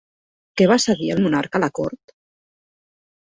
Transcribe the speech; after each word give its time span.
Què 0.61 0.65
va 0.71 0.77
cedir 0.85 1.09
el 1.17 1.21
monarca 1.25 1.59
a 1.59 1.61
la 1.65 1.69
Cort? 1.81 2.15